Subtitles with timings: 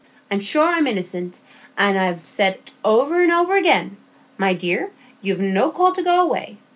[0.31, 1.41] I'm sure I'm innocent.
[1.77, 3.97] I've said over and over again,
[4.39, 4.89] 'My dear,
[5.21, 6.57] you've no call to go away.